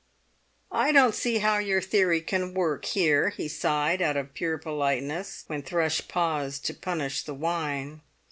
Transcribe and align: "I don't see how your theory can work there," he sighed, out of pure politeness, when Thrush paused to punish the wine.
"I 0.71 0.91
don't 0.91 1.13
see 1.13 1.37
how 1.37 1.59
your 1.59 1.79
theory 1.79 2.21
can 2.21 2.55
work 2.55 2.87
there," 2.95 3.29
he 3.29 3.47
sighed, 3.47 4.01
out 4.01 4.17
of 4.17 4.33
pure 4.33 4.57
politeness, 4.57 5.43
when 5.45 5.61
Thrush 5.61 6.07
paused 6.07 6.65
to 6.65 6.73
punish 6.73 7.21
the 7.21 7.35
wine. 7.35 8.01